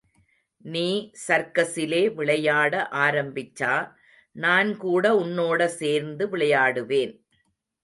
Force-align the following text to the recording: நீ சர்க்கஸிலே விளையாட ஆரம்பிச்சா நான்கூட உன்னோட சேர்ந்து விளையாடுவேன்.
நீ 0.65 0.85
சர்க்கஸிலே 1.25 1.99
விளையாட 2.13 2.73
ஆரம்பிச்சா 3.03 3.73
நான்கூட 4.35 5.05
உன்னோட 5.23 5.61
சேர்ந்து 5.79 6.27
விளையாடுவேன். 6.27 7.13